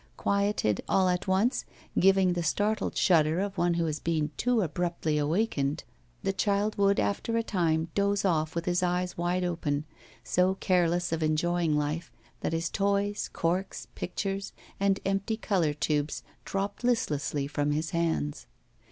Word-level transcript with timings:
Quieted 0.17 0.81
all 0.89 1.07
at 1.09 1.27
once, 1.27 1.63
giving 1.99 2.33
the 2.33 2.41
startled 2.41 2.97
shudder 2.97 3.39
of 3.39 3.55
one 3.55 3.75
who 3.75 3.85
has 3.85 3.99
been 3.99 4.31
too 4.35 4.61
abruptly 4.61 5.19
awakened, 5.19 5.83
the 6.23 6.33
child 6.33 6.75
would 6.79 6.99
after 6.99 7.37
a 7.37 7.43
time 7.43 7.87
doze 7.93 8.25
off 8.25 8.55
with 8.55 8.65
his 8.65 8.81
eyes 8.81 9.15
wide 9.15 9.43
open, 9.43 9.85
so 10.23 10.55
careless 10.55 11.11
of 11.11 11.21
enjoying 11.21 11.77
life 11.77 12.11
that 12.39 12.51
his 12.51 12.67
toys, 12.67 13.29
corks, 13.31 13.85
pictures, 13.93 14.53
and 14.79 14.99
empty 15.05 15.37
colour 15.37 15.71
tubes 15.71 16.23
dropped 16.45 16.83
listlessly 16.83 17.45
from 17.45 17.69
his 17.69 17.91
hands. 17.91 18.47